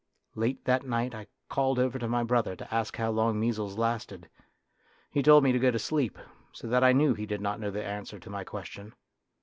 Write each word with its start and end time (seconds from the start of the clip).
Late 0.33 0.65
that 0.65 0.81
night 0.83 1.13
I 1.13 1.27
called 1.47 1.77
over 1.77 1.99
to 1.99 2.07
my 2.07 2.23
brother 2.23 2.55
to 2.55 2.73
ask 2.73 2.95
how 2.97 3.11
long 3.11 3.39
measles 3.39 3.77
lasted. 3.77 4.27
He 5.11 5.21
told 5.21 5.43
me 5.43 5.51
to 5.51 5.59
go 5.59 5.69
to 5.69 5.77
sleep, 5.77 6.17
so 6.53 6.65
that 6.65 6.83
I 6.83 6.91
knew 6.91 7.13
he 7.13 7.27
did 7.27 7.39
not 7.39 7.59
know 7.59 7.69
the 7.69 7.85
answer 7.85 8.17
to 8.17 8.29
my 8.31 8.43
question. 8.43 8.95